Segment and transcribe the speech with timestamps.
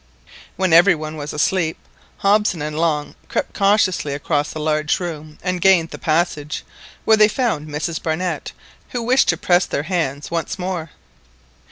[0.55, 1.77] When every one was asleep,
[2.17, 6.65] Hobson and Long crept cautiously across the large room and gained the passage,
[7.05, 8.51] where they found Mrs Barnett,
[8.89, 10.89] who wished to press their hands once more.